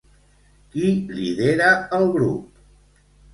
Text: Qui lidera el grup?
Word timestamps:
Qui 0.75 0.93
lidera 1.17 1.67
el 1.99 2.07
grup? 2.17 2.59